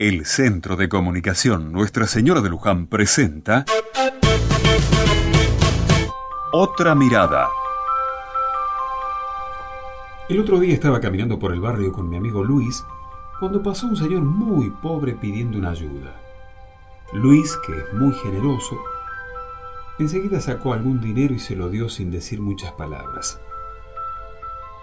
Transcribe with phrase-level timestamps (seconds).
[0.00, 3.66] El Centro de Comunicación Nuestra Señora de Luján presenta
[6.52, 7.50] Otra Mirada.
[10.30, 12.82] El otro día estaba caminando por el barrio con mi amigo Luis
[13.40, 16.18] cuando pasó un señor muy pobre pidiendo una ayuda.
[17.12, 18.78] Luis, que es muy generoso,
[19.98, 23.38] enseguida sacó algún dinero y se lo dio sin decir muchas palabras.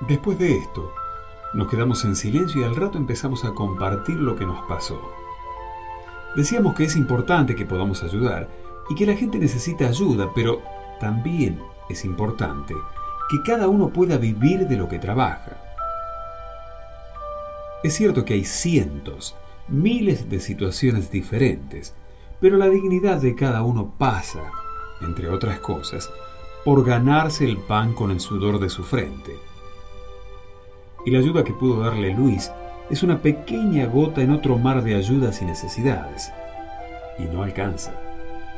[0.02, 0.92] Después de esto,
[1.54, 5.02] nos quedamos en silencio y al rato empezamos a compartir lo que nos pasó.
[6.36, 8.50] Decíamos que es importante que podamos ayudar
[8.90, 10.62] y que la gente necesita ayuda, pero
[11.00, 12.76] también es importante
[13.30, 15.58] que cada uno pueda vivir de lo que trabaja.
[17.84, 19.36] Es cierto que hay cientos,
[19.68, 21.94] miles de situaciones diferentes,
[22.40, 24.52] pero la dignidad de cada uno pasa,
[25.02, 26.10] entre otras cosas,
[26.66, 29.47] por ganarse el pan con el sudor de su frente
[31.08, 32.52] y la ayuda que pudo darle Luis
[32.90, 36.34] es una pequeña gota en otro mar de ayudas y necesidades.
[37.18, 37.94] Y no alcanza.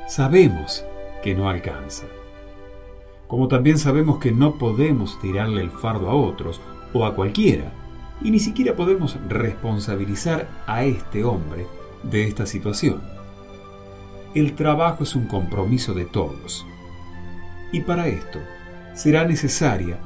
[0.07, 0.83] Sabemos
[1.21, 2.07] que no alcanza.
[3.27, 6.59] Como también sabemos que no podemos tirarle el fardo a otros
[6.91, 7.71] o a cualquiera,
[8.19, 11.67] y ni siquiera podemos responsabilizar a este hombre
[12.01, 12.99] de esta situación.
[14.33, 16.65] El trabajo es un compromiso de todos.
[17.71, 18.39] Y para esto
[18.95, 19.99] será necesaria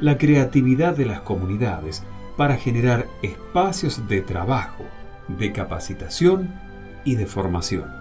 [0.00, 2.02] la creatividad de las comunidades
[2.36, 4.84] para generar espacios de trabajo,
[5.28, 6.48] de capacitación
[7.04, 8.00] y de formación.